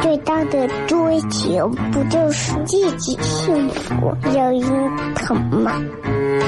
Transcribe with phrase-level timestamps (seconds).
[0.00, 5.72] 最大的追求不就是自己幸福、有人疼吗？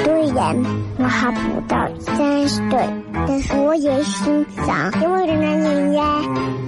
[0.05, 0.57] 虽然
[0.99, 2.89] 我还不到三十岁，
[3.27, 6.05] 但是我也心脏因为人男人呀。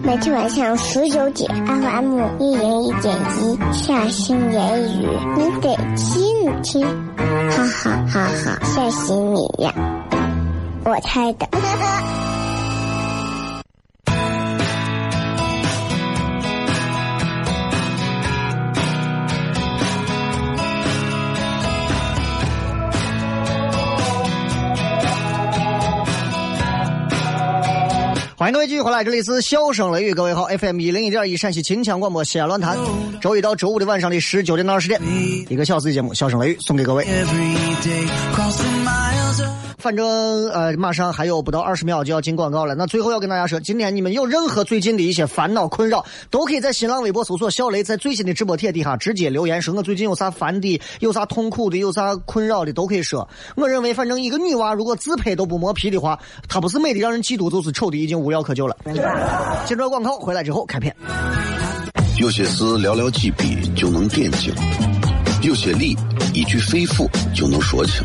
[0.02, 6.84] 每天晚上十九点，FM 一人一点一，下心言语，你得听听，
[7.50, 9.72] 哈哈哈哈，吓死你呀！
[10.84, 11.46] 我猜的。
[28.52, 32.76] 迎各位继续回来，这里是笑声雷雨，各位好，FM 一零一点一陕西秦腔广播西安论坛，
[33.18, 35.00] 周一到周五的晚上的十九点到二十点，
[35.48, 37.06] 一个小时的节目，笑声雷雨送给各位。
[39.82, 42.76] 反正呃，马上还有不到二十秒就要进广告了。
[42.76, 53.28] 那最后要跟大家说，今天你们有任何最近的一些烦恼困扰，都可以在新浪微博搜索“小雷”，在最新的直播帖底下直接留言说，我最近有啥烦的，有啥痛苦的，有啥困扰的，都可以说。
[53.56, 56.16] 我认为，反正一个女娃如果自拍都不磨皮的话，
[56.48, 58.76] 她不是美的让人嫉妒，就是丑的已经无药可救了。
[59.66, 60.94] 接着广告回来之后开片。
[62.20, 64.54] 有些事寥寥几笔就能点睛，
[65.42, 65.96] 有些理
[66.32, 68.04] 一句肺腑就能说清。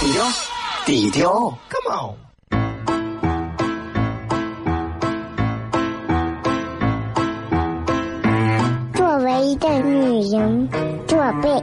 [0.00, 0.24] 低调，
[0.86, 2.16] 低调，Come on。
[8.94, 10.68] 作为一个女人，
[11.06, 11.62] 这被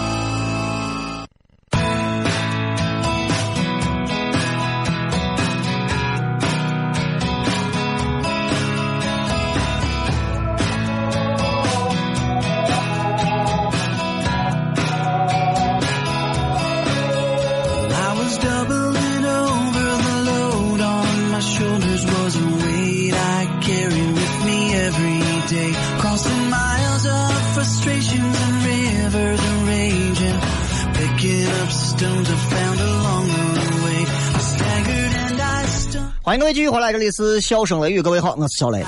[36.23, 38.83] 欢迎各位继续回来，这里是笑声雷雨，各位好，我是小雷，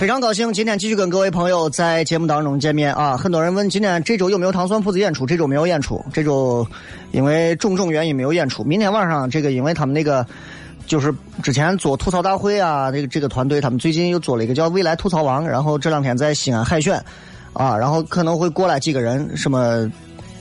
[0.00, 3.14] 非常高兴今天继续跟各位朋友在节目当中见面啊！
[3.14, 5.26] 很多人问今天这周有没有糖蒜铺子演出？
[5.26, 6.66] 这周没有演出，这周
[7.12, 8.64] 因为种种原因没有演出。
[8.64, 10.26] 明天晚上这个，因为他们那个
[10.86, 17.04] 就是之前做吐槽大会啊，这个这个团队他们最近又做了一个叫未来吐槽王，然后这两天在西安海选
[17.52, 19.86] 啊，然后可能会过来几个人，什么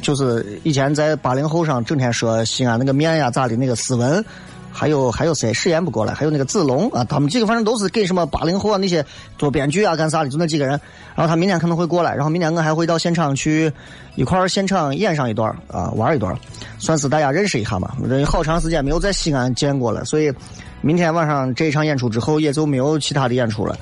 [0.02, 4.24] 就是以前在八零后上整天说西安那个面呀咋的那个斯文。
[4.74, 5.54] 还有还有谁？
[5.54, 9.06] 誓言不过来，还有那个子龙啊，他们几个反正都是给什么八零后啊那些
[9.38, 10.72] 做编剧啊干啥的，就那几个人。
[11.16, 13.72] 然后他明天可能会过来，然后明天我还会到现场去
[14.16, 16.36] 一块儿现场演上一段啊，玩一段，
[16.80, 17.94] 算是大家认识一下嘛。
[18.04, 20.34] 人好长时间没有在西安见过了，所以
[20.82, 23.78] 明天晚上这一场演出之后也就没有其他的演出了。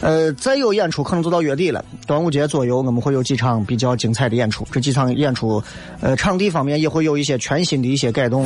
[0.00, 4.66] 呃，再有演出可能就到月底了，端午节左右我们会有几场比较精彩的演出。
[4.72, 5.62] 这几场演出，
[6.00, 8.44] 呃，场地方面也会有一些全新的一些改动。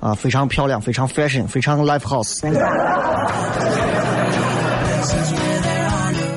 [0.00, 2.40] 啊，非常漂亮，非常 fashion，非常 live house。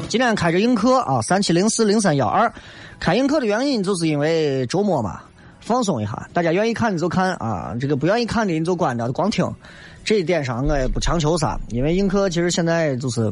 [0.07, 2.51] 今天开着映客啊，三七零四零三幺二，
[2.99, 5.21] 开映客的原因就是因为周末嘛，
[5.59, 9.49] 放松一下，大家愿意看的就看啊，这个不愿意看的你就关着光听。
[10.03, 13.31] 这一点上我也不强求啥，因为映客其实现在就是，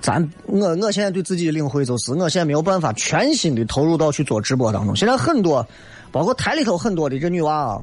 [0.00, 4.96] 咱我我现在对自己的领会就是，我现在没有办法全心的投入到去做直播当中。
[4.96, 5.64] 现在很多，
[6.10, 7.78] 包括台里头很多的这女娃啊，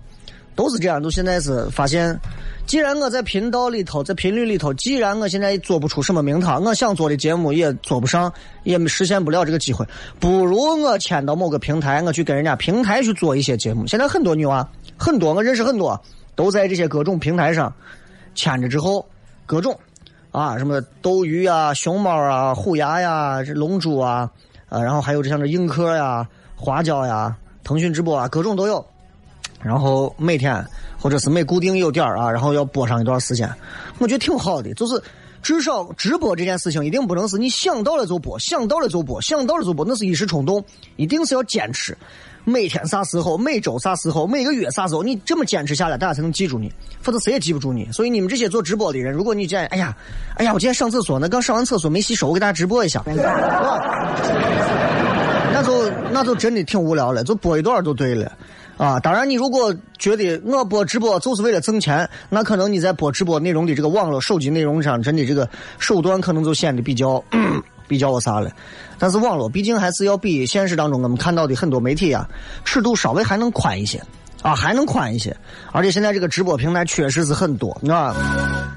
[0.60, 2.20] 都是这样，都现在是发现，
[2.66, 8.30] 既然我在频道里头，在频率里头，既然我现在做不出什么名堂，我想做的节目也做不上，
[8.66, 9.88] 也实现不了这个机会，
[10.20, 13.88] 不如我签到某个平台，我去跟人家平台去做一些节目。
[13.88, 15.98] 现在很多女娃，很多我认识很多，
[16.36, 17.74] 都在这些各种平台上。
[18.36, 19.06] 牵着之后，
[19.46, 19.80] 各种
[20.32, 24.30] 啊，什么斗鱼啊、熊猫啊、虎牙呀、龙珠啊，
[24.68, 26.28] 啊，然后还有这像这映客呀、
[26.58, 27.34] 花椒呀、
[27.64, 28.86] 腾讯直播啊，各种都有。
[29.62, 30.66] 然后每天
[30.98, 33.50] 或者是每固定有点儿啊，然后要播上一段时间，
[33.98, 34.74] 我觉得挺好的。
[34.74, 35.02] 就是
[35.42, 40.64] 至少直播这件事情，一定不能是你想到了就播，想到了就播，想到了就播，那是一时冲动，
[40.96, 41.98] 一定是要坚持。
[42.46, 46.72] 每天啥时候，每周啥时候，每个月啥时候，你这么坚持下来，大家才能记住你，
[47.02, 47.92] 否则谁也记不住你。
[47.92, 49.96] 所以你们这些做直播的人，如果你见，哎呀，
[50.36, 53.04] 哎呀，我今天上厕所，那刚上完厕所没洗手，我给大家直播一下，
[55.54, 58.32] 那就那就真的挺无聊了，就播一段就 对了，
[58.80, 65.48] 啊，当然你如果觉得我播直播就是为了挣钱，那可能你在播直播内容的这个网络手机内容上，真的这个
[65.78, 67.24] 手段可能就显得比较。
[67.90, 68.52] 比较我啥了？
[69.00, 72.30] 但是网络毕竟还是要比现实当中我们看到的很多媒体啊，
[72.64, 74.00] 尺度稍微还能宽一些
[74.44, 75.36] 啊，还能宽一些。
[75.72, 78.16] 而且现在这个直播平台确实是很多，你知道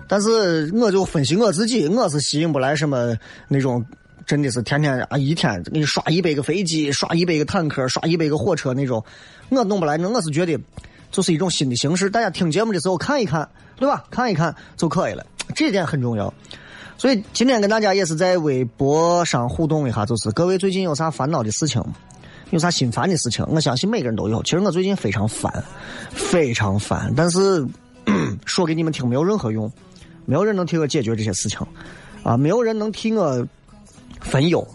[0.09, 3.15] 但是我就分析我自己，我是吸引不来什么
[3.49, 3.85] 那种
[4.27, 9.05] 真的是天天啊一天给你刷一百个飞机，刷一百个坦克，刷一百个火车那种，
[9.51, 9.97] 我弄不来。
[9.97, 10.59] 那我是觉得
[11.11, 14.05] 就是一种新的形式，大家听节目的时候看一看，对吧？
[14.11, 15.25] 看一看就可以了，
[15.55, 16.33] 这点很重要。
[16.99, 21.83] 所以今天跟大家也是在微博上互动一下，就是各位最近有啥烦恼的事情，
[22.51, 23.45] 有啥心烦的事情？
[23.49, 24.43] 我相信每个人都有。
[24.45, 25.65] 其实我最近非常烦，
[26.11, 27.67] 非常烦，但是
[28.47, 29.71] 说给你们听没有任何用，
[30.27, 31.59] 没有人能替我解决这些事情，
[32.23, 33.45] 啊，没有人能替我
[34.23, 34.67] 分忧，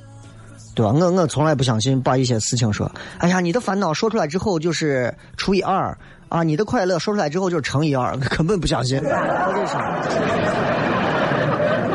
[0.76, 0.92] 对吧？
[0.92, 5.98] 我我从来不相信把一些事情说，哎呀，你的烦恼说出来之后就是除以二
[6.30, 9.02] 啊，你的快乐说出来之后就是乘以二，根本不相信。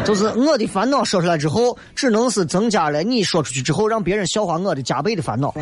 [0.04, 5.54] 就是我的烦恼说出来之后，只能是增加了你说出去之后让别人笑话我的加倍的烦恼。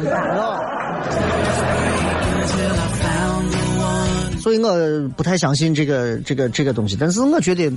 [4.40, 7.70] 所以我不太相信这个这个这个东西，但是我觉得，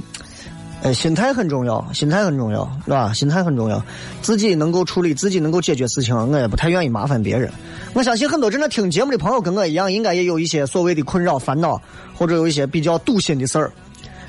[0.83, 3.13] 呃，心态很重要，心态很重要，是吧？
[3.13, 3.81] 心态很重要，
[4.21, 7.49] 自己能够处理，自己能够解决事情，我也不太愿意麻烦别人。
[7.93, 11.81] 我相信很多正在听节目的朋友跟我一样，应该也有一些所谓的困扰、烦恼，
[12.13, 13.71] 或者有一些比较堵心的事儿。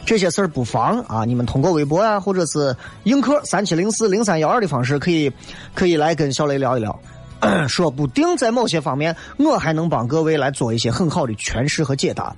[0.06, 5.32] 这些事儿不妨啊，你们通过微博啊，或者是映客三七零四零三幺二的方式，可以
[5.74, 6.96] 可以来跟小雷聊一聊，
[7.66, 12.32] 说不定在某些方面，我还能帮各位来做一些很好的诠释和解答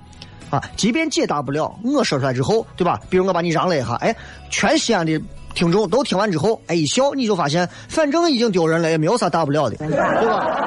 [0.49, 0.63] 啊。
[0.75, 2.99] 即便解答不了，我说出来之后，对吧？
[3.09, 4.15] 比如我把你让了一下，哎，
[4.49, 5.21] 全西安的
[5.53, 9.89] 听众都听完之后，哎一笑，你就发现，反正已经丢人了，也没有啥大不了的，对
[10.27, 10.57] 吧？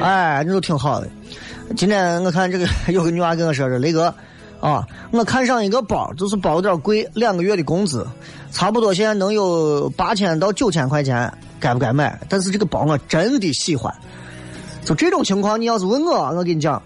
[0.02, 1.08] 哎，那都挺好的。
[1.76, 4.14] 今天我看这个有个女娃跟我说说，雷哥。
[4.60, 8.04] 啊，我看上一个包，就是包有点贵，两个月的工资，
[8.50, 12.18] 差不多现在能有八千到九千块钱，该不该买？
[12.28, 13.94] 但是这个包我真的喜欢。
[14.84, 16.82] 就这种情况，你要是问我，我跟你讲，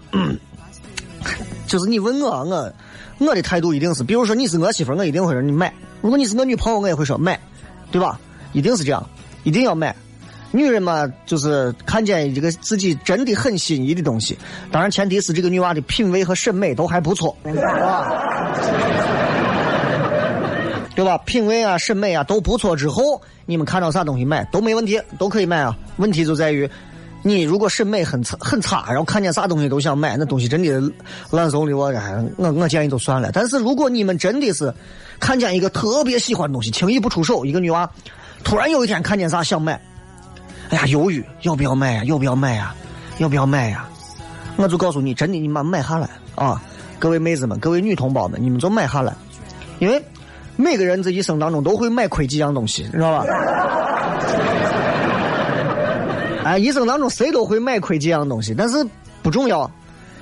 [1.73, 2.71] 就是你问我，我
[3.17, 7.39] 我的态度一定是，比如说你是我媳妇，我一定会说你买；如果你是我女朋友，我也会说买，
[7.91, 8.19] 对吧？
[8.51, 9.03] 一定是这样，
[9.41, 9.95] 一定要买。
[10.51, 14.37] 女人嘛，就是看见这个自己真的很心仪的东西，
[14.71, 17.35] 当然前提是这个女娃的品味和审美都还不错，
[20.93, 21.17] 对吧？
[21.25, 25.75] 品味啊、审美啊都不错之后，你们看到啥东西买都没问题，都可以买啊。
[25.97, 26.69] 问题就在于，
[27.23, 30.93] 你如果审美很差、很差，然后看见啥东西都想买，那东西真的
[31.31, 31.91] 烂怂的，我
[32.37, 33.31] 我我建议就算了。
[33.33, 34.71] 但是如果你们真的是
[35.19, 37.89] 看见一个特别喜欢的东西，轻易不出手，一个女娃
[38.43, 39.81] 突然有一天看见啥想买。
[40.69, 42.03] 哎呀，犹豫要不要买呀？
[42.03, 42.75] 要不要买呀？
[43.19, 43.87] 要不要买呀？
[44.55, 46.61] 我就告诉你，真的，你妈买下来啊！
[46.99, 49.13] 各位妹子们，各位女同胞们，你们就买下来，
[49.79, 50.03] 因为
[50.55, 53.25] 每个人这一生当中都会买亏几样东西，你知道吧？
[56.43, 58.85] 哎，一生当中谁都会买亏几样东西，但是
[59.21, 59.69] 不重要。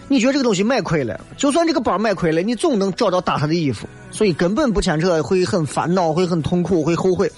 [0.08, 7.32] 你觉得这个东西买亏了，就算这个包买亏了，你总能找到搭它的衣服，所以根本不牵扯，会很烦恼，会很痛苦，会后悔。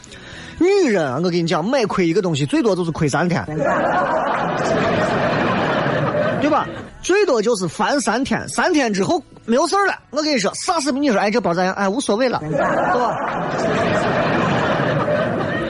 [0.60, 3.46] 女人，我跟你讲，买亏一个东西，最多就是亏三天，
[6.42, 6.68] 对吧？
[7.02, 9.94] 最多就是烦三天，三天之后没有事儿了。
[10.10, 11.74] 我跟你说，啥事你说，哎，这包咋样？
[11.76, 13.16] 哎，无所谓了，对吧？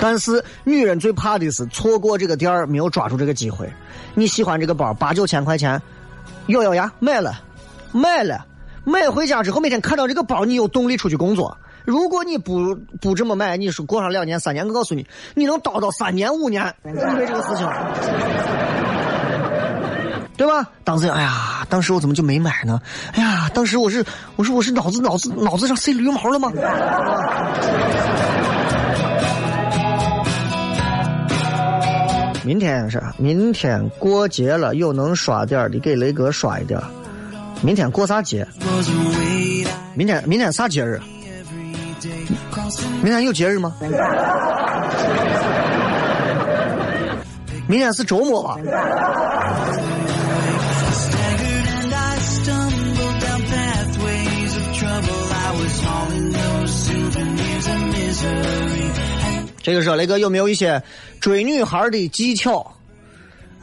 [0.03, 3.71] 但是女人最怕的是错过这个点儿，没有抓住这个机会。
[4.13, 5.81] 你喜欢这个包，八九千块钱，
[6.47, 7.39] 咬咬牙买了，
[7.93, 8.45] 买了，
[8.83, 11.57] 买回家之后，每天看到这个包，你有动力出去工作。
[11.85, 17.65] 如果你不不这么买，你说过上两年三年，我告诉你，你能叨叨三年五年，因为这个事情，
[20.35, 20.69] 对吧？
[20.83, 22.81] 当时，哎呀，当时我怎么就没买呢？
[23.13, 24.03] 哎呀，当时我是，
[24.35, 26.51] 我说我是脑子脑子脑子上塞驴毛了吗？
[32.45, 36.85] 明天是明天过节了，又能刷点儿的给雷哥刷一点儿。
[37.61, 38.45] 明天过啥节？
[39.95, 40.99] 明天明天啥节日？
[43.01, 43.73] 明天有节日吗？
[47.65, 48.57] 明天是周末吧？
[59.63, 60.83] 这个说雷哥有没有一些
[61.21, 62.69] 追女孩的技巧？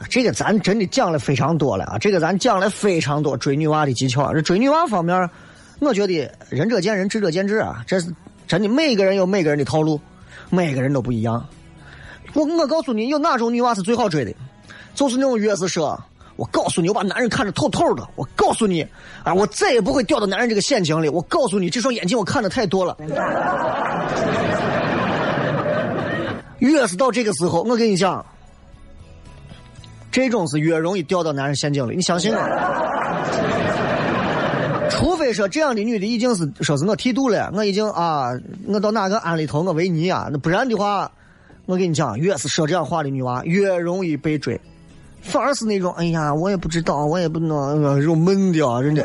[0.09, 1.97] 这个咱真的讲了非常多了啊！
[1.99, 4.33] 这个咱讲了非常多追女娃的技巧。
[4.33, 5.29] 这追女娃方面，
[5.77, 7.83] 我觉得仁者见仁，智者见智啊。
[7.85, 8.11] 这是
[8.47, 10.01] 真的，每个人有每个人的套路，
[10.49, 11.45] 每个人都不一样。
[12.33, 14.33] 我我告诉你，有哪种女娃是最好追的？
[14.95, 16.03] 就是那种越是说，
[16.35, 18.03] 我告诉你，我把男人看得透透的。
[18.15, 18.83] 我告诉你，
[19.23, 21.07] 啊，我再也不会掉到男人这个陷阱里。
[21.09, 22.97] 我告诉你，这双眼睛我看的太多了。
[26.61, 28.25] 越是到这个时候，我跟你讲。
[30.11, 32.39] 这种是越容易掉到男人陷阱里，你相信我？
[34.89, 38.31] 除非说这样的女的已经是说是我剃度了，我已经啊，
[38.67, 41.09] 我到哪个庵里头我维尼啊，那不然的话，
[41.65, 44.59] 我跟你讲，越是说这样话的女娃越容易被追，
[45.21, 49.01] 反而是那种哎呀，我也不知道，我也不能这种闷的啊，真的。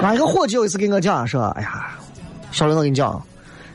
[0.00, 1.90] 哪一个伙计有一次跟我讲说，哎呀，
[2.52, 3.22] 小刘，我跟你讲，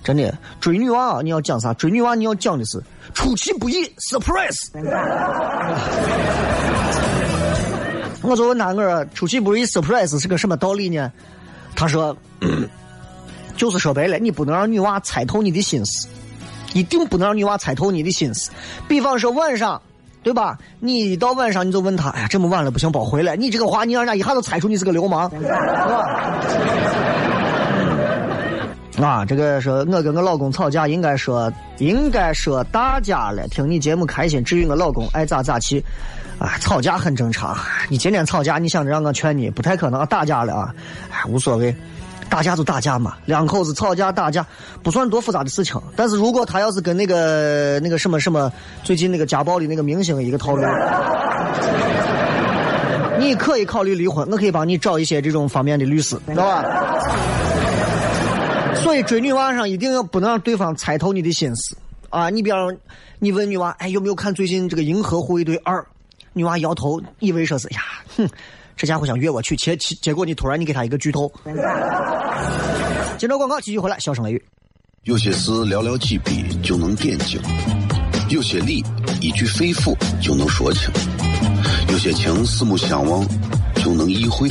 [0.10, 1.72] 真的追女娃啊你要讲啥？
[1.76, 2.82] 追女娃你要讲的是。
[3.14, 3.76] 出其不意
[4.10, 4.56] ，surprise！
[8.24, 11.12] 我就问他，我说出其不意，surprise 是个什么道理呢？
[11.76, 12.18] 他说，
[13.56, 16.08] 就是说白了，你不能让女娃猜透你的心思，
[16.74, 18.50] 一定不能让女娃猜透你的心思。
[18.88, 19.80] 比方说晚上，
[20.24, 20.58] 对吧？
[20.80, 23.36] 你一到晚上你就问他，哎呀，这么晚了不行，别回来。
[23.36, 27.19] 你这个话，你让人家一下就猜出你是个流氓，是吧？
[29.02, 33.48] 啊，这个说我跟我老公吵架，应该说应该说打架了。
[33.48, 35.84] 听你节目开心，至于我老公爱咋咋去。
[36.38, 37.58] 啊，吵架很正常。
[37.90, 40.06] 你今天吵架，你想着让我劝你，不太可能。
[40.06, 40.74] 打架了啊，
[41.12, 41.76] 哎，无所谓，
[42.30, 44.46] 打架就打架嘛，两口子吵架打架
[44.82, 45.82] 不算多复杂的事情。
[45.98, 48.50] 但是如果他要是跟那个那个什么什么
[48.84, 50.64] 最近那个家暴的那个明星一个套路，
[53.20, 56.64] 你可以考虑离婚，我可以帮你找一些这种方面的律师，知道吧？
[58.84, 61.78] 所以追女娃上一定要不能让对方猜透你的心思
[62.10, 62.30] 啊！
[62.30, 62.76] 你比方
[63.20, 65.80] 你问女娃，哎，有没有看最近这个《银河护卫队二》？
[66.34, 67.82] 女娃摇头，以为说是呀，
[68.16, 68.28] 哼，
[68.76, 71.32] 这家伙想约我去，结结果你突然你给他一个剧透。
[73.18, 74.44] 接着广告继续回来，笑声雷雨。
[75.04, 77.40] 有些事寥寥几笔就能点睛，
[78.30, 78.84] 有些理
[79.22, 80.92] 一句肺腑就能说清，
[81.90, 83.26] 有些情四目相望
[83.76, 84.50] 就能意会，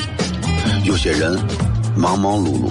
[0.85, 1.39] 有些人
[1.97, 2.71] 忙忙碌碌。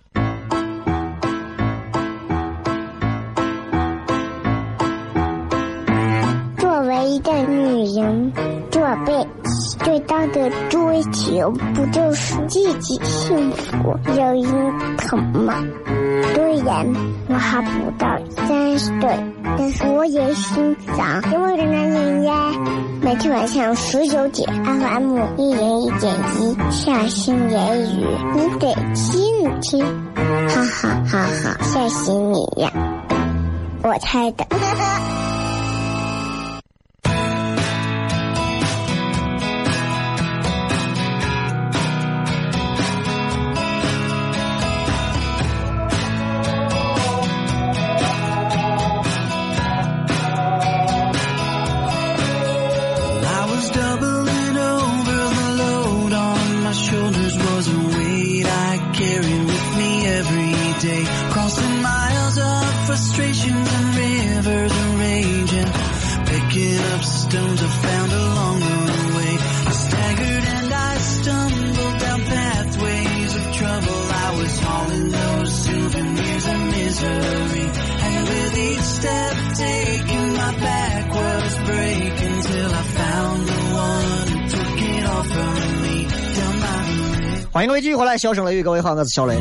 [6.93, 8.31] 一个女人
[8.69, 15.55] 这辈子最大的追求，不就是自己幸福、有人疼吗？
[16.33, 16.85] 虽然
[17.27, 18.07] 我还不到
[18.47, 19.09] 三十岁，
[19.57, 22.51] 但是我也心脏因为的男人呀。
[23.01, 28.05] 每天晚上十九点，FM 一零一点一，下心言语，
[28.35, 32.71] 你得听听，哈哈哈哈，吓死你呀！
[33.83, 34.45] 我猜的。
[88.01, 89.37] 回来，笑声雷雨，各位好，我是小雷。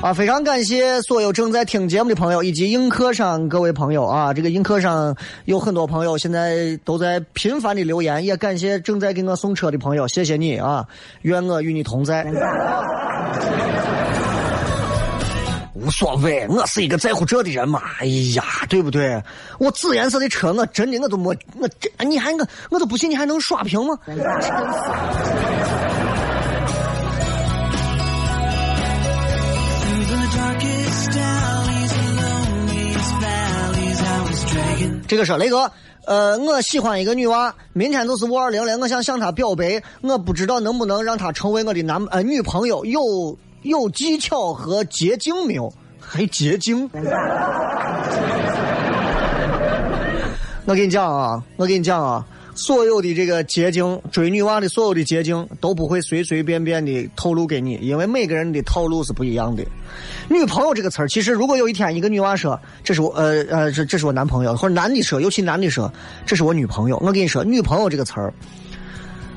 [0.00, 4.32] 啊，非常感谢所有正在听节目的朋友，以及映客上各位朋友啊！
[4.32, 10.86] 这个映客上有很多朋友现在都在频繁的留言，也感谢正在给我送车的朋友，谢谢你啊！
[11.22, 12.24] 愿我与你同在。
[15.74, 17.82] 无所谓，我是一个在乎这的人嘛。
[17.98, 19.20] 哎呀，对不对？
[19.58, 23.98] 我紫颜色的车，我真的我都没我这，你还我我都不信你还能刷屏吗？
[35.12, 35.70] 这个说雷哥，
[36.06, 45.70] 呃，我喜欢一个女娃，明天就是五二零了，我想向她表白，我不知道能不能让她成为我的男呃女朋友，有有技巧和捷径没有？
[46.00, 46.88] 还捷径？
[50.64, 52.24] 我跟你讲啊，我跟你讲啊。
[52.54, 59.64] 所有的这个捷径，追女娃的所有的捷径都不会随随便便的透露给你，因为每个人的套路是不一样的。
[60.28, 65.92] 女朋友这个词儿，其实如果有一天一个女娃说这是我呃呃这这是我男朋友，或者男的说，尤其男的说
[66.26, 68.34] 这是我女朋友，我跟你说，女朋友这个词儿，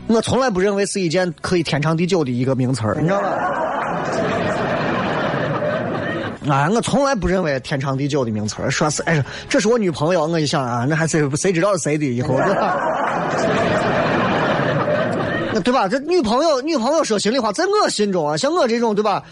[0.08, 3.30] 我从来不认为是一件可以天长地久的一个名词儿，你知道吗？
[6.48, 12.36] 啊，我从来不认为天长地久的名词儿，说是哎，这是我女朋友，我一想啊，那还谁谁知道是谁的以后
[13.32, 13.42] 对
[15.54, 15.54] 吧？
[15.54, 15.88] 那对吧？
[15.88, 19.24] 这女朋友，女朋友说心里话，在我心中啊，像我这种对吧，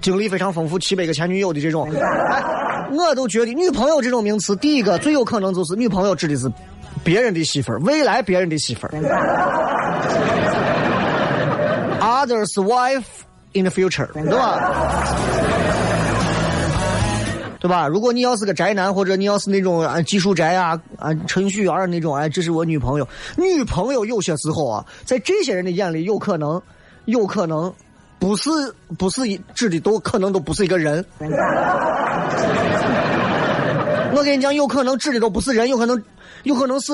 [0.00, 1.88] 经历非常丰富，七百个前女友的这种，
[2.30, 2.42] 哎
[2.92, 6.50] 我都觉得女朋友这种名词，第一个最有可能就是女朋友指的是
[7.02, 8.90] 别人的媳妇儿，未来别人的媳妇儿
[12.00, 13.02] ，others wife
[13.54, 14.60] in the future，对吧？
[17.64, 17.88] 对吧？
[17.88, 23.08] 如果你要是个宅男，或者你要是那种啊技术宅啊啊程序员那种，哎，这是我女朋友。
[23.38, 26.60] 女朋友有些时候啊，在这些人的眼里，有可能，
[27.06, 27.72] 有可能，
[28.18, 28.50] 不是
[28.98, 29.22] 不是
[29.54, 31.02] 指的都可能都不是一个人。
[34.12, 36.04] 我跟你讲，有可能指的都不是人，有可能，
[36.42, 36.92] 有可能是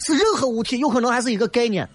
[0.00, 1.88] 是任何物体，有可能还是一个概念。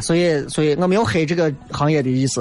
[0.00, 2.40] 所以，所以我没有黑这个行业的意思。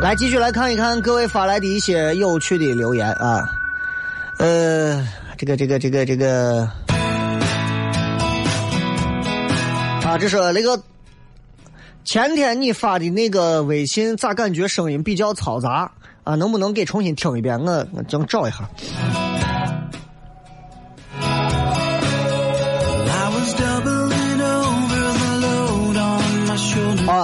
[0.00, 3.44] 来，继续来看一看各位发来的一些有趣的留言啊。
[4.38, 5.04] 呃，
[5.36, 6.70] 这个，这个，这个，这个，
[10.04, 10.80] 啊，这是那个
[12.04, 15.90] 前天你发的那个微信，咋感觉声音比较嘈杂
[16.22, 16.36] 啊？
[16.36, 17.58] 能不能给重新听一遍？
[17.58, 18.58] 我我正找一下。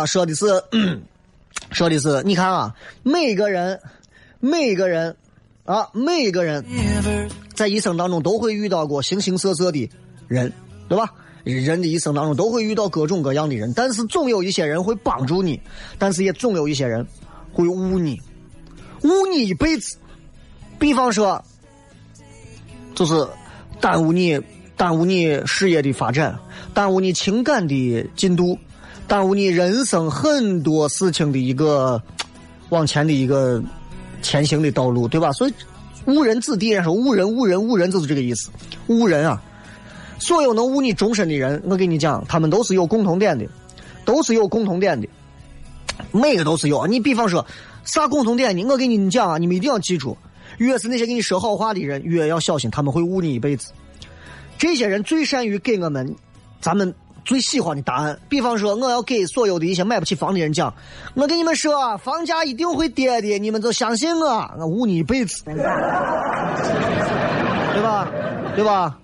[0.05, 0.45] 啊，说的是，
[1.73, 3.81] 说的是，你看啊，每个人，
[4.39, 5.17] 每个人，
[5.65, 6.63] 啊，每个人，
[7.55, 9.91] 在一生当中都会遇到过形形色色的
[10.29, 10.53] 人，
[10.91, 11.11] 对吧？
[11.45, 15.59] 人的一生当中都会遇到各种各样的人，但是总有一些人会帮助你，
[15.99, 17.07] 但是也总有一些人
[17.51, 18.21] 会误你，
[19.05, 19.97] 误你一辈子。
[20.79, 21.43] 比方说，
[22.95, 23.27] 就是
[23.81, 24.39] 耽误你，
[24.77, 26.39] 耽误你事业的发展，
[26.75, 28.59] 耽误你情感的进度。
[29.07, 32.03] 耽误你人生很多事情的一个
[32.71, 33.63] 往前的一个
[34.23, 35.31] 前行的道路，对吧？
[35.33, 35.55] 所以
[36.07, 38.51] 误人子弟，人说误人误人误人就是这个意思。
[38.87, 39.41] 误人啊，
[40.19, 43.47] 所有能误你终身的人，我跟你讲，他们都是有共同点的，
[44.05, 45.07] 都是有共同点的，
[46.11, 46.87] 每个都是有。
[46.87, 47.47] 你比方说
[47.85, 48.65] 啥共同点呢？
[48.65, 50.17] 我给你讲啊，你们一定要记住，
[50.59, 53.71] 越是那些给你说好话的人，越要小心，他们会误你一辈子。
[54.59, 56.17] 这些人最善于给我们，
[56.61, 56.93] 咱们。
[57.25, 60.73] 最喜欢的答案，比方说，我要给所有的一些买不起房的人讲，
[61.15, 65.55] 我跟你们说，房价一定会跌的，你们就相信我，我捂你一辈子，对
[67.83, 68.09] 吧？
[68.55, 68.99] 对吧？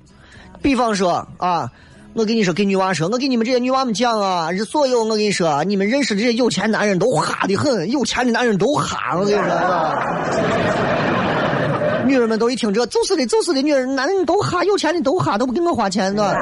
[0.62, 1.70] 比方说啊，
[2.12, 9.44] 我跟你说，给女娃说，我给你们这些女娃们讲啊，这所有我跟你说，你们认识这些有钱男人都哈的很，有钱的男人都哈，我跟你说。
[12.06, 16.37] 女人们都一听这，就是的，就是的，女人男人都哈，有钱的都哈，都不给我花钱的。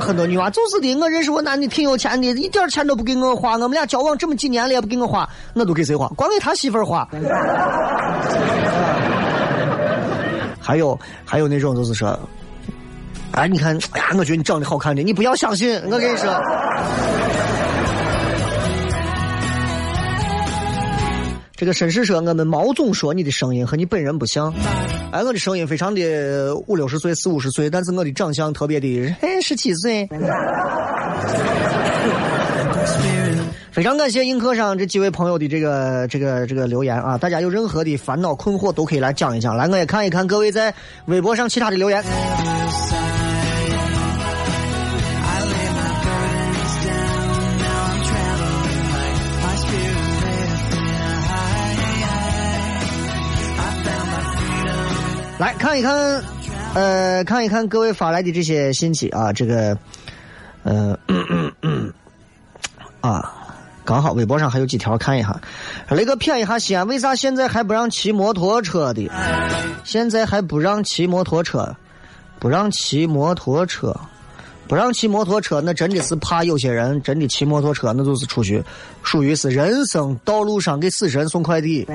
[0.00, 3.52] 很多女娃就是的，我认识我男的挺有钱的，一点钱都不给我花。
[3.52, 6.06] 我们俩交往这么几年了，也不给我花，我都给谁花？
[6.08, 7.08] 光给他媳妇儿花。
[10.60, 12.18] 还有还有那种就是说，
[13.32, 16.28] 哎，你看，哎呀，我觉得你长得好看的，你不要相信，我跟你说。
[21.58, 24.54] 这个绅士说：“我们毛总说你的声音和你本人不像。
[25.10, 30.08] 哎，我的声音非常的五六十岁、四五十岁，但是我的长相特别的十七岁。
[33.72, 37.18] 非常感谢映客上这几位朋友的这个这个这个留言啊！
[37.18, 39.56] 大家有任何的烦恼困惑都可以来讲一讲。
[39.56, 40.72] 来，我也看一看各位在
[41.06, 42.00] 微博上其他的留言。
[55.38, 56.22] 来看一看，
[56.74, 59.78] 呃，看一看各位发来的这些信息啊，这个，
[60.64, 60.98] 呃，
[63.00, 63.32] 啊，
[63.84, 65.40] 刚好微博上还有几条，看一下。
[65.88, 69.08] 那个骗一下西安，为啥现在还不让骑摩托车的？
[69.84, 71.72] 现在还不让骑摩托车，
[72.40, 73.94] 不让骑摩托车，
[74.66, 78.60] 不让骑摩托车，那真的是怕有些人真的骑摩托车，那就是出去，
[79.04, 81.86] 属于是人生道路上给死神送快递。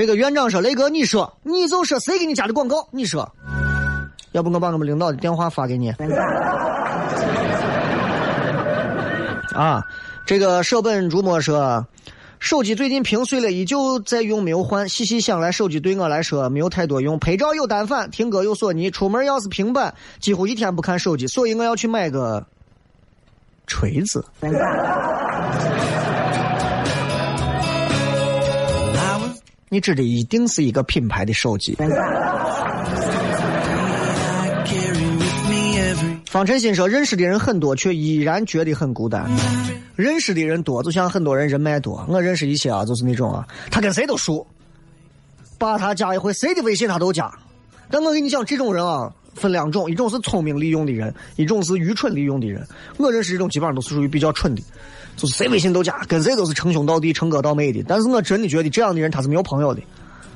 [0.00, 2.88] 这个院长说：“雷哥，你说，你就说谁给你加的广告？
[2.90, 3.30] 你说，
[4.32, 5.90] 要不我把我们领导的电话发给你。”
[9.54, 9.84] 啊，
[10.24, 11.86] 这个舍本逐末说，
[12.38, 14.88] 手机最近屏碎了，依旧在用，没有换。
[14.88, 17.18] 细细想来，手机对我来说没有太多用。
[17.18, 21.26] 拍照有单反，听歌有索尼，出门要是平板，几乎一天不看手机。
[21.26, 22.42] 所以我要去买个
[23.66, 24.24] 锤子。
[29.72, 31.76] 你指的一定是一个品牌的手机。
[36.26, 39.30] 方晨心说：“认识的人很多，却依然觉得很孤单。
[39.94, 42.04] 认识的人多，就像很多人人脉多。
[42.08, 44.44] 我认识一些啊，就是那种啊，他跟谁都熟，
[45.56, 47.32] 把他加一回，谁的微信他都加。
[47.92, 52.66] 但我跟你讲，这种人啊，分两种：一种是聪明利用的人，一种是愚蠢利用的人。
[52.96, 54.60] 我认识这种，基本上都是属于比较蠢的。”
[55.16, 57.84] 就是谁微信都加，跟谁都是称兄道弟、称哥道妹的。
[57.86, 59.82] 但是我真的觉得这样的人他是没有朋友的，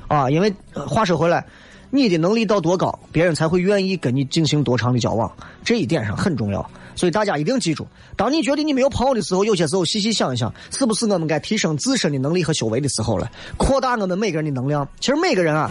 [0.07, 1.45] 啊，因为话说回来，
[1.89, 5.31] 你的能力到多高，别人才会愿意跟你进行多长的交往，
[5.63, 6.69] 这一点上很重要。
[6.97, 7.85] 所以大家一定记住，
[8.15, 13.29] 当你觉得你没有朋友的时候，有些时候细细想一想，是不是我们该提升自身的能力和修为的时候了？
[13.57, 14.87] 扩大我们每个人的能量。
[15.01, 15.69] 其实每个人啊，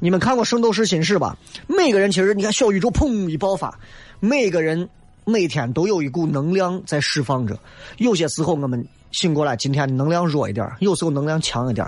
[0.00, 1.34] 你们看过《圣斗士星矢》吧？
[1.66, 3.78] 每个人其实你看小宇宙砰一爆发，
[4.18, 4.88] 每个人。
[5.30, 7.58] 每天都有一股能量在释放着，
[7.98, 11.86] 有些时候我们醒过来，今天能量弱一点有时候能量强一点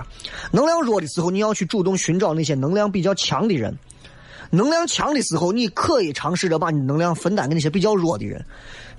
[0.51, 3.73] 能量弱的时候，你要去主动寻找那些能量比较强的人；
[4.51, 8.45] 能量强的时候，你可以尝试着把你能量分担给那些比较弱的人。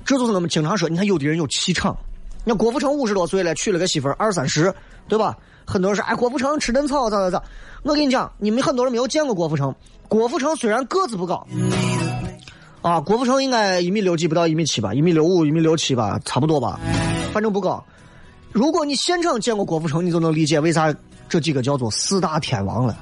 [0.06, 1.97] 这就是我们经常说，你看有的人有气场。
[2.45, 4.73] 那郭富城五十多岁了，娶了个媳妇二三十，
[5.08, 5.38] 对吧？
[5.65, 7.43] 很多人说，哎，郭富城吃嫩草咋咋咋？
[7.84, 9.73] 我跟你讲，你们很多人没有见过郭富城。
[10.10, 11.47] 郭富城虽然个子不高。
[12.84, 16.78] 啊，郭富城应该一米六几不到一米七吧，一米六五、一米六七吧，差不多吧，
[17.32, 17.84] 反正不高。
[18.52, 20.93] 如果你现场见过郭富城，你就能理解为啥
[21.30, 22.96] 这几个叫做四大天王了。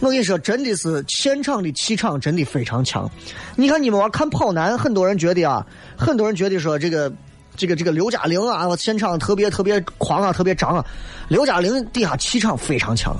[0.00, 3.10] 我跟你说，真的是现场的气场真的非常强。
[3.56, 5.66] 你看你们玩看跑男，很多人觉得啊，
[5.96, 7.10] 很多人觉得说这个
[7.56, 10.84] 这个这个刘嘉玲啊，现场特别特别狂啊，特别张啊。
[11.28, 13.16] 刘嘉玲底下气场非常强，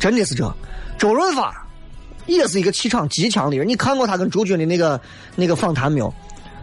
[0.00, 0.50] 真的是这。
[0.98, 1.61] 周润发。
[2.26, 5.00] 也是一个气场极强的人，你看过他跟朱军的那个
[5.36, 6.12] 那个访谈没有？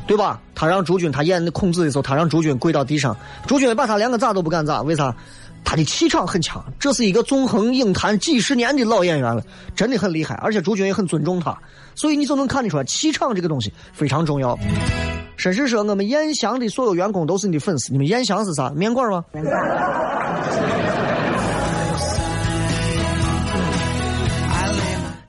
[0.07, 0.41] 对吧？
[0.55, 5.15] 他让朱军他演那孔子的时候，他让朱军跪到地上，朱军把他连个咋都不敢咋，为啥？
[5.63, 9.43] 他的气场很强，这是一个纵横影坛几十年的老演员了，
[9.75, 11.55] 真的很厉害，而且朱军也很尊重他，
[11.93, 14.57] 所以你就能看得出来，气场这个东西非常重要。
[15.35, 18.71] 甚至说，我们燕翔的所有员工都是你的粉丝，你们燕翔是啥？
[18.71, 19.23] 面馆吗？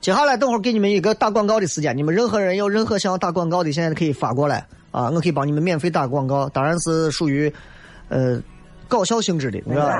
[0.01, 7.53] 接下来等会儿给你们一个打广告的时间，你们任何人有任何想要打广告的，现在可以发过来啊，我可以帮你们免费打广告，当然是属于
[8.09, 8.41] 呃
[8.87, 9.93] 搞笑性质的，你知道吧？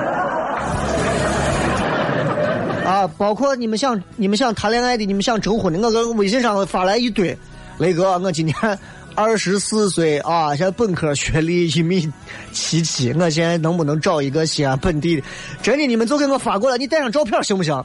[2.84, 7.38] 啊，包括你们想你们想谈恋爱的，你们想征婚的，我搁微信上发来一堆，
[7.78, 8.56] 雷哥，我今年
[9.14, 12.12] 二十四岁啊，现在本科学历一米
[12.50, 15.22] 七七，我现在能不能找一个西安本地的？
[15.62, 17.80] 真的，你们就给我发过来，你带上照片行不行？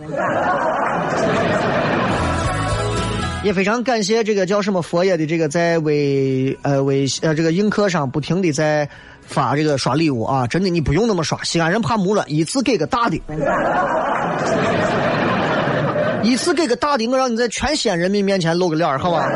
[3.43, 8.87] 也非常感谢这个叫什么佛爷的这个在微呃微呃这个映客上不停的在
[9.21, 10.47] 发这个刷礼物啊！
[10.47, 13.21] 真的你不用那么刷，西安人怕木了，一次给个大的，
[16.23, 19.29] 一次给个大的，我让你在全西安人民面前露个脸，好吧？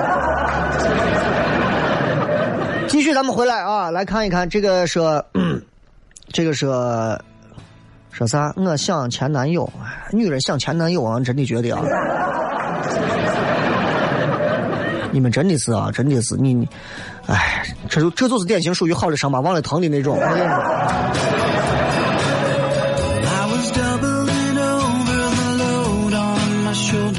[2.87, 5.23] 继续咱们回来啊，来看一看这个说，
[6.33, 7.17] 这个说
[8.11, 8.53] 说啥？
[8.57, 9.71] 我想前男友，
[10.11, 11.83] 女人想前男友啊，真的觉得啊。
[15.11, 16.67] 你们真的是啊，真的是你你，
[17.27, 20.17] 哎，这就这就是典型属于好的伤疤忘了疼的那种。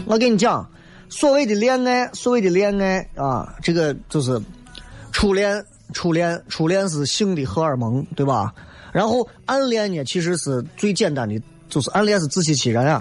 [0.06, 0.68] 我跟你讲，
[1.08, 4.38] 所谓的恋爱，所谓的恋爱啊，这个就是
[5.10, 8.52] 初恋，初恋，初恋是性的荷尔蒙，对吧？
[8.92, 13.00] 然后暗恋呢，其实是最简单的，就是暗恋是自欺欺人啊。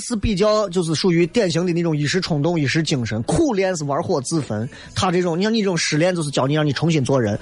[0.00, 4.68] 是比较就是属于典型的那种一时冲动、一时精神；苦恋是玩火自焚。
[4.94, 7.38] 他这种，你像你这种失恋，就是教你让你重新做人。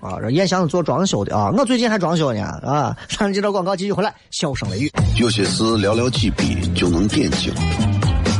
[0.00, 2.96] 啊，这燕翔是做装修的啊，我最近还装修呢啊。
[3.08, 4.90] 上几条广告继续回来，笑声雷雨。
[5.16, 7.52] 有些事寥寥几笔就能点睛，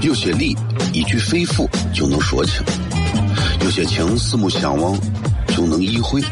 [0.00, 0.56] 有些理
[0.92, 2.62] 一句肺腑就能说清，
[3.62, 4.98] 有些情四目相望
[5.48, 6.22] 就能意会，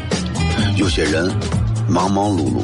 [0.77, 1.29] 有些人
[1.87, 2.63] 忙忙碌碌。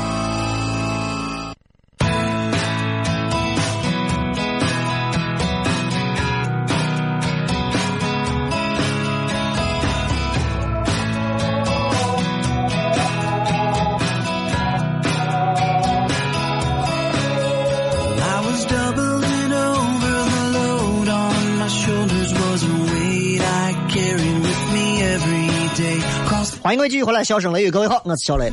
[26.63, 28.51] 欢迎各位继续回来，笑声雷雨，各位好，我是小雷。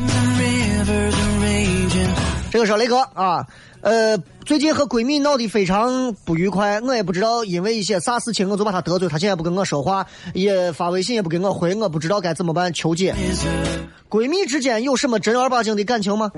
[2.50, 3.46] 这个是雷哥啊，
[3.82, 4.16] 呃，
[4.46, 13.14] 最近和闺蜜闹得非常不愉快，我也不知道因为一些啥事情，我就把她得罪，她现在不跟我说话，也发微信也不给我回，我不知道该怎么办，求解。
[14.08, 16.32] 闺蜜之间有什么正儿八经的感情吗？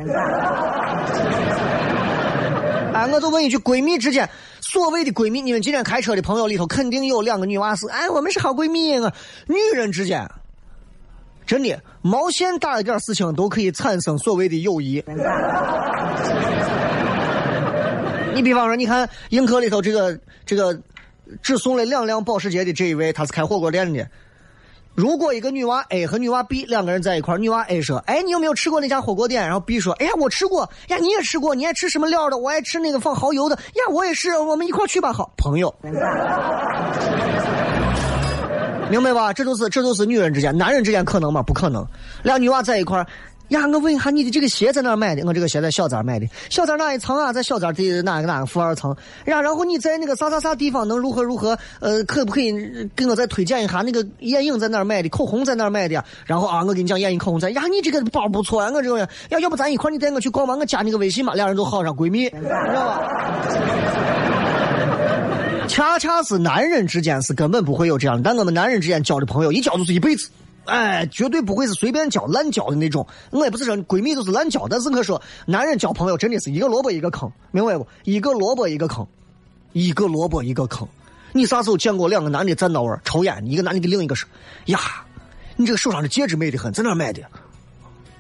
[2.93, 4.29] 哎，我就问一句，闺蜜之间，
[4.61, 9.13] 所谓的闺蜜，你们今天开车的朋友里头肯定有两个女娃是，哎，我们是好闺蜜啊，
[9.47, 10.29] 女人之间。
[11.51, 15.03] 真的，毛线大一点事情都可以产生所谓的友谊。
[18.33, 20.81] 你比方说，你看映客里头这个这个
[21.43, 24.07] 只送了两辆保时捷的这一位，他是开火锅店的。
[24.95, 30.71] 如果一个女娃 A 和女娃 B 两个人在一块女娃 A 说：“哎，你有没有吃过那家火锅店？”然后 B 说：“哎呀，我吃过。
[30.87, 31.53] 呀，你也吃过？
[31.53, 32.39] 你爱吃什么料的？
[32.39, 33.57] 我爱吃那个放蚝油的。
[33.57, 34.39] 呀，我也是。
[34.39, 35.75] 我们一块去吧，好朋友。”
[38.91, 39.33] 明白吧？
[39.33, 41.41] 这都是这都是女人之间，男人之间可能吗？
[41.43, 41.87] 不可能。
[42.25, 43.07] 俩女娃在一块儿，
[43.49, 45.25] 呀，我问一下你的这个鞋在哪买的？
[45.25, 47.33] 我这个鞋在小寨买的，小寨哪一层啊？
[47.33, 48.95] 在小寨的哪个哪个负二层？
[49.27, 51.57] 呀，然后你在那个啥啥啥地方能如何如何？
[51.81, 52.53] 呃，可不可以
[52.97, 55.09] 给我再推荐一下那个眼影在哪买的？
[55.09, 56.05] 口红在哪买的？
[56.27, 57.51] 然后啊，我给你讲眼影口红在。
[57.51, 59.09] 呀，你这个包不错啊，我这个呀，
[59.41, 60.57] 要不咱一块你带我去逛吧？
[60.57, 62.37] 我加你个微信吧，俩人都好上闺蜜，知
[62.75, 64.40] 道吧？
[65.71, 70.29] 恰恰是男人之间是根本不会有这样的，但我们男人之间交的朋友一交就是一辈子，
[70.65, 73.07] 哎，绝对不会是随便交滥交的那种。
[73.31, 77.87] 我也不是说闺蜜都是滥交，但是我说男人交朋友真的是一个萝卜一个坑，明白不？
[78.03, 79.07] 一个萝卜一个坑，
[79.73, 80.89] 一个萝卜一个坑。
[81.33, 83.41] 你啥时候见过两个男的站那玩抽烟？
[83.47, 84.29] 一个男的给另一个说
[84.67, 84.81] ：“呀，
[85.55, 87.23] 你这个手上的戒指美得很，在哪买的？”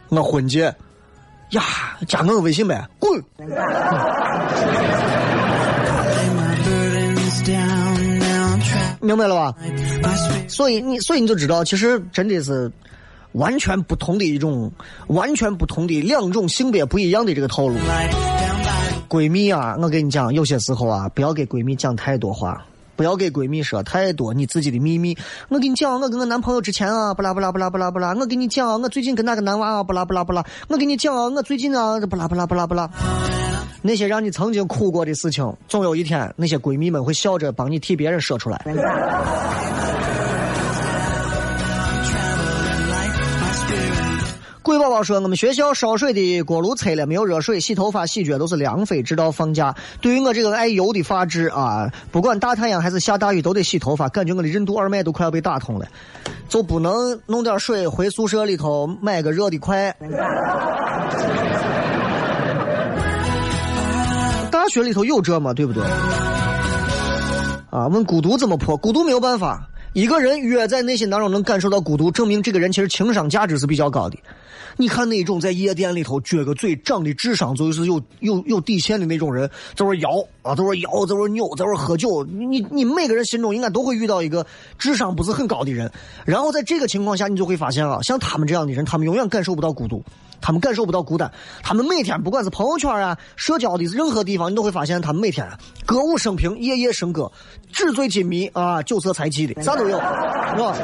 [0.08, 0.72] 我婚戒。
[1.50, 1.62] 呀，
[2.06, 3.20] 加我个微信呗，滚！
[9.10, 9.54] 明白了吧？
[10.46, 12.70] 所以你，所以你就知道，其实真的是
[13.32, 14.70] 完全不同的一种，
[15.08, 17.76] 完全不同的两种性别不一样的这个套路。
[19.08, 22.64] 闺蜜啊，我跟你讲，有些时候啊，不要给闺蜜讲太多话，
[23.00, 25.16] 不要给闺蜜说太多你自己的秘密。
[25.48, 28.14] 我跟你讲，我跟我男朋友之前啊，不啦不啦不啦不啦不啦。
[28.20, 30.44] 我跟你讲，我最近跟那个男娃啊，不啦不啦不啦。
[30.68, 32.90] 我跟你讲，我最近啊，不啦不啦不啦不啦。
[33.80, 38.62] 那些让你曾经哭过的事情，总有一天，那些闺蜜们会笑着帮你替别人说出来。
[44.70, 49.74] 鬼宝宝说：“我们学校烧水的锅炉拆了，没有热水，洗头发、洗脚都是凉水，直到放假。
[50.00, 55.84] 对于我这个爱油的发质啊，不管大太阳还是下大雨，都得洗头发，感觉我的任督二脉都快要被打通了。
[56.48, 59.92] 就不能弄点水回宿舍里头买个热的快？
[64.52, 65.52] 大学里头有这吗？
[65.52, 65.82] 对不对？
[67.70, 68.76] 啊，问孤独怎么破？
[68.76, 69.66] 孤独没有办法。
[69.94, 74.16] 一个人越在内心当中能感受到孤独，证明这个人其实情商价值是比较高的。
[74.80, 80.08] 你看那种在夜店里头撅个嘴、长的智商就是有有有底线的那种人，在那摇
[80.40, 82.24] 啊，在那摇，在那扭，在那喝酒。
[82.24, 84.46] 你你每个人心中应该都会遇到一个
[84.78, 85.92] 智商不是很高的人。
[86.24, 90.02] 然后在这个情况下，你就会发现啊，像他们这样的人，他们永远感受不到孤独。
[90.40, 91.30] 他们感受不到孤单，
[91.62, 97.30] 他们每天不管是朋友圈啊、社交的任何地方，你都会发现他们每天啊歌舞升平、夜夜笙歌、
[97.72, 100.76] 纸醉金迷啊、酒色财气的，啥都有，是吧？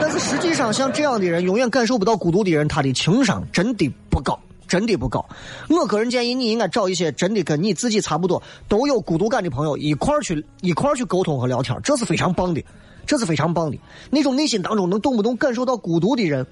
[0.00, 5.24] 但是实际上，像这样的人，永远感受不到孤独的人，他的情商真的不高，真的不高。
[5.68, 12.62] 我个人建议，你应该找一些真的跟你自己差不多都有孤独感的朋友，一块儿去一块儿去沟通和聊天，这是非常棒的，
[13.06, 13.78] 这是非常棒的。
[14.10, 16.46] 那种内心当中能动不动感受到孤独的人。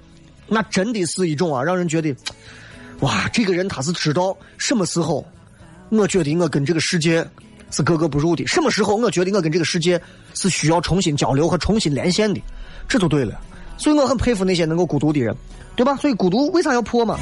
[0.49, 2.15] 那真的是一种啊，让人觉得，
[3.01, 5.23] 哇，这个人他是知道什么时候，
[5.89, 7.23] 我觉得我跟这个世界
[7.71, 10.01] 是格格不入的；什么时候我觉得我跟这个世界
[10.33, 12.41] 是需要重新交流和重新连线的，
[12.87, 13.39] 这就对了。
[13.77, 15.35] 所以我很佩服那些能够孤独的人，
[15.75, 15.95] 对吧？
[15.97, 17.17] 所以孤独为啥要破嘛？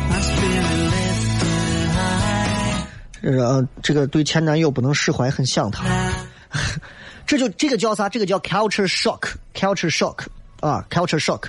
[3.22, 5.84] 呃，这个对前男友不能释怀，很想他，
[7.28, 8.08] 这就这个叫啥？
[8.08, 10.20] 这个叫 culture shock，culture shock。
[10.60, 11.44] 啊，culture shock，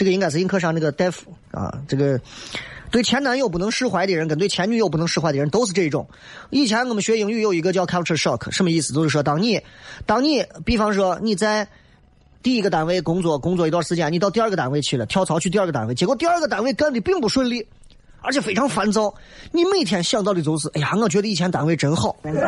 [0.00, 2.18] 这个应该是映课上那个大夫啊，这个
[2.90, 6.08] 对前男友不能释怀的人，跟对前女友不能释怀的人都是这种。
[6.48, 8.94] 以前我们学英语有一个叫 culture shock，什么意思？
[8.94, 9.60] 就是说，当你，
[10.06, 11.68] 当你，比方说你在
[12.42, 17.62] 第一个单位工作，工作一段时间，你到第二个单位去了，跳槽去第二个单位，结果第二个单位干的并不顺利，
[18.22, 19.12] 而且非常烦躁，
[19.52, 22.40] 你每天想到的就是，哎呀，我觉得以前单位真好， 你知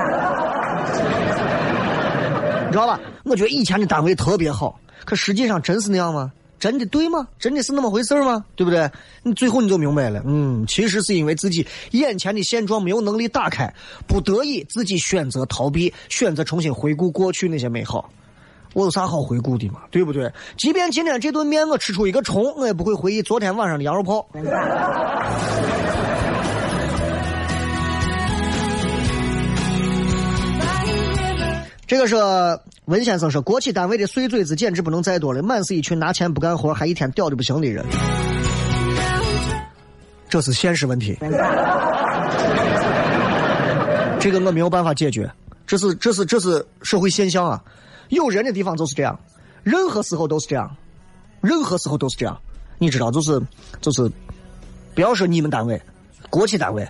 [2.78, 2.98] 道吧？
[3.24, 4.80] 我觉得以前的单位特别好。
[5.04, 6.32] 可实际上真是那样吗？
[6.62, 7.26] 真的对吗？
[7.40, 8.44] 真的是那么回事吗？
[8.54, 8.88] 对不对？
[9.24, 13.74] 你最后你就明白了，嗯，其实是因为自己眼前的现状没有能力打开，
[14.06, 18.08] 不得已自己选择逃避，选择重新回顾过去那些美好。
[18.74, 19.80] 我有啥好回顾的嘛？
[19.90, 20.32] 对不对？
[20.56, 24.24] 即便今天这顿面我吃出一个虫，我也不会回忆昨天晚上的羊肉泡。
[31.88, 32.14] 这个是
[32.86, 37.84] 文先生说，国企单位的碎嘴子简直不能再多了，满是一群拿钱不干活，还一天屌的不行的人。
[40.28, 41.16] 这是现实问题，
[44.18, 45.30] 这个我没有办法解决，
[45.64, 47.62] 这是这是这是社会现象啊！
[48.08, 49.16] 有人的地方就是这样，
[49.62, 50.76] 任何时候都是这样，
[51.40, 52.36] 任何时候都是这样。
[52.78, 53.40] 你知道，就是
[53.80, 54.10] 就是，
[54.92, 55.80] 不要说你们单位，
[56.30, 56.84] 国企单位。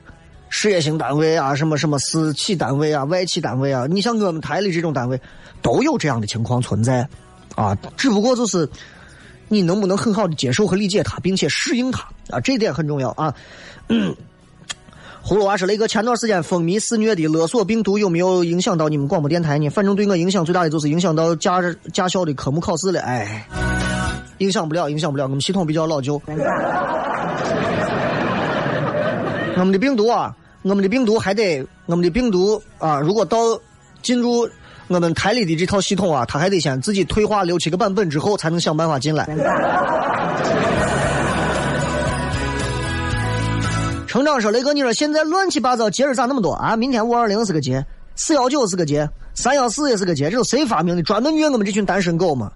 [0.54, 5.18] 事业型单位啊，什么什么私企单位啊，外企单位啊，你像我们台里这种单位，
[5.62, 7.08] 都有这样的情况存在，
[7.54, 8.68] 啊，只不过就是
[9.48, 13.34] 你能不能很好的接受和理解它，并且适应它啊，这点很重要啊。
[15.24, 19.70] 葫芦娃说：“雷哥，前段时间风靡肆虐的勒索病毒有没有影响到你们广播电台呢？
[19.70, 21.62] 反正对我影响最大的就是影响到驾
[21.94, 23.00] 驾校的科目考试了。
[23.00, 23.48] 哎，
[24.38, 26.20] 影响不了，影响不了，我们系统比较老旧。
[29.56, 33.38] 我们的病毒啊。”我们的病毒还得，我们的病毒啊，如果到
[34.01, 34.48] 进入
[34.87, 39.27] 我们台里的这套系统啊，它还得先自己退化六七个版本之后，才能想办法进来。
[44.07, 46.77] 成长说：“雷哥，你说现在乱七八糟节日咋那么多啊？
[46.77, 51.03] 明天五二零是个节，四幺九是个节，三幺四也是个节，这都谁发明的？
[51.03, 52.53] 专门虐我们这群单身狗吗？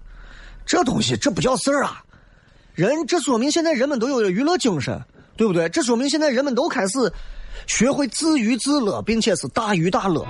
[0.65, 2.05] 这东西这不叫事儿啊！
[2.75, 5.01] 人这说明现在人们都有了娱乐精神，
[5.37, 5.69] 对不对？
[5.71, 7.13] 这说明现在人们都开始。”
[7.67, 10.27] 学会自娱自乐，并且是大娱大乐，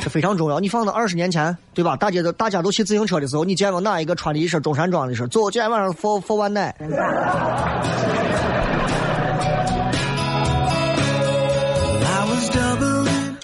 [0.00, 0.60] 这非常重要。
[0.60, 1.96] 你放到二十年前，对吧？
[1.96, 6.74] 大家都大家都骑自行车的时候，你见过哪一个穿的一身中山装的说走，今天晚上喝喝完奶。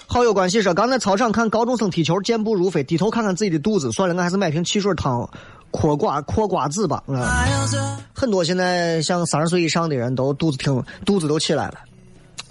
[0.07, 5.29] 好友关系说，刚在操场看高中生踢球，健步如飞，低头看看自己的肚子，算了，我还是买瓶汽水汤，
[5.71, 7.03] 嗑瓜嗑瓜子吧。
[8.13, 11.73] 很多现在像三十岁以上的人都肚子挺肚子都起来了。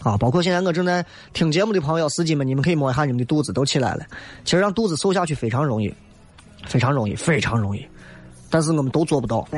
[0.05, 4.05] 啊，包括现在我正在听节目的朋友、司机们，你们可以摸一下你们的肚子都起来了。
[4.44, 5.92] 其实让肚子瘦下去非常容易，
[6.66, 7.82] 非常容易，非常容易，
[8.50, 9.48] 但是我们都做不到。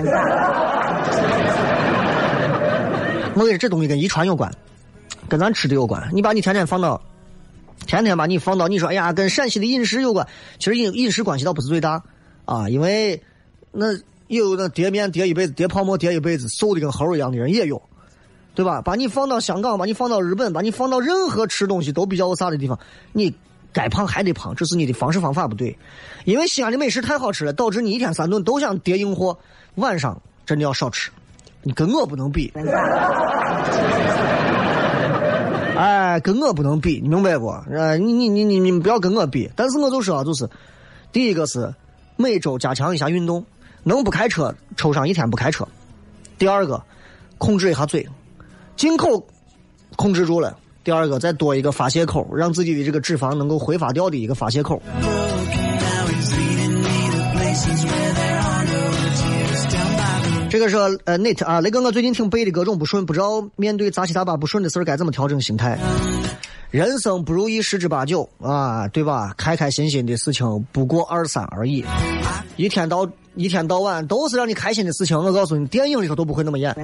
[3.35, 4.51] 我跟你这东西跟遗传有关，
[5.29, 6.09] 跟咱吃的有关。
[6.13, 7.03] 你把你天天放到，
[7.85, 10.27] 天天把你放到，你说哎呀，跟陕西的饮食有关。
[10.61, 12.01] 其实饮饮食关系倒不是最大
[12.45, 13.21] 啊，因为
[13.73, 13.89] 那
[14.29, 17.83] 有那叠面叠一辈子、叠泡沫叠一辈子、瘦的跟猴一样的人也有。
[18.57, 18.81] 对吧？
[18.81, 22.77] 把你放到香港，把你放到日本，把你放到任何吃东西都比较啥的地方，
[23.13, 23.33] 你
[23.73, 25.79] 该胖还得胖，这是你的方式方法不对。
[26.25, 29.39] 因为西安的美食太好吃了，导致你一天三顿都想叠硬货，
[29.75, 31.11] 晚上真的要少吃。
[31.63, 32.51] 你跟我不能比，
[35.77, 37.49] 哎，跟我不能比，你明白不？
[37.71, 39.51] 呃，你你你你你不要跟我比。
[39.55, 40.49] 但是我就说，就是
[41.13, 41.75] 第一个是
[42.17, 43.45] 每周加强一下运动，
[43.83, 45.69] 能不开车抽上一天不开车。
[46.39, 46.83] 第二个，
[47.37, 48.09] 控制一下嘴，
[48.77, 49.27] 进口
[49.97, 50.57] 控制住了。
[50.85, 54.81] 第二个，再多一个发泄口，让自己的这个脂肪能够挥发掉的一个发泄口。
[60.49, 65.77] 这个是呃，Nate 啊，雷哥，我最近挺背的各种不顺，不知道面对杂七杂八不顺的事儿该怎么调整心态。
[66.71, 69.35] 人生不如意十之八九啊，对吧？
[69.37, 71.85] 开开心心的事情不过二三而已，
[72.57, 75.19] 一天到一天到晚都是让你开心的事情。
[75.19, 76.73] 我告诉你，电影里头都不会那么演。《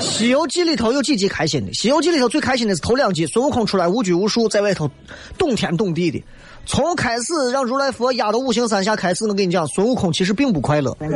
[0.00, 1.72] 西游记》里头有几集开心的？
[1.76, 4.90] 《西游记》里头最开心的是头两集，孙悟空出来无拘无束，在外头
[5.36, 6.22] 懂天懂地的。
[6.66, 10.96] 从开始让如来佛压到五行山下开始，我跟你讲，孙悟空其实并不快乐。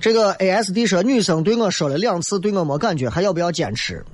[0.00, 4.04] 这个 A S D 说，女生对我说了两次，对我没感觉，还要不要坚持？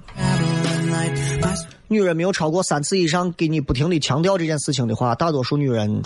[1.89, 6.03] 女人没有超过三次以上给你不停的强调这件事情的话，大多数女人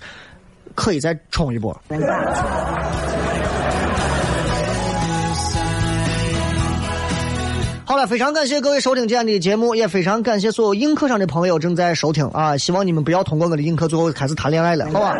[0.75, 1.81] 可以再冲一波。
[7.97, 12.55] 好了，非常感谢各位收听今天的节目，也非常感谢所有映客上的朋友正在收听啊！
[12.59, 15.15] 希望你们不要通过我的映客最后开始谈恋爱了，好吧？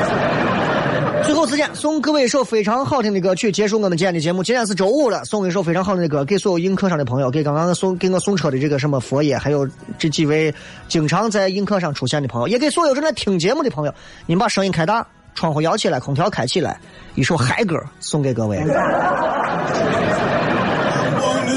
[1.22, 4.42] 最后时间送各位一首非常好听的歌曲，结束我们今天的节目。
[4.42, 10.54] 今天是周五了，送一首非常好听的歌给所有映客上的朋友，给刚刚送给我送车的这个什么佛爷，还有这几位
[10.88, 13.92] 经常在映客上出现的朋友，也给所有正在听节目的朋友，
[14.24, 16.80] 你们把声音开大，窗户摇起来，空调开起来，
[17.16, 18.58] 一首嗨歌送给各位。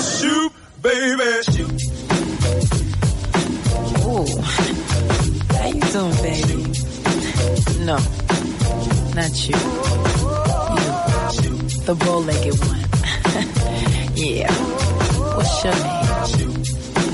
[0.03, 0.51] shoot,
[0.81, 1.81] baby, shoot.
[4.05, 4.27] Ooh,
[5.53, 6.59] how you doing, baby?
[7.85, 7.97] No,
[9.15, 9.57] not you.
[11.43, 11.53] You,
[11.85, 12.83] the bow-legged one.
[14.15, 14.53] yeah.
[15.35, 16.63] What's your name?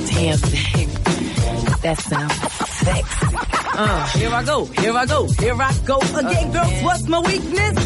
[0.08, 0.86] Damn, baby.
[1.82, 2.39] That sounds
[4.40, 6.72] I go, here I go, here I go again, girls.
[6.82, 7.78] What's my weakness?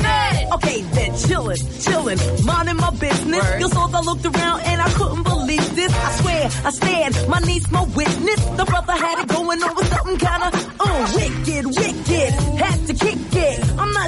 [0.54, 3.42] Okay, then chillin', chillin', minding my business.
[3.42, 3.60] Word.
[3.60, 5.92] You saw I looked around and I couldn't believe this.
[5.92, 8.40] I swear, I stand, my niece, my witness.
[8.56, 11.93] The brother had it going on with something kinda, uh, wicked, wicked.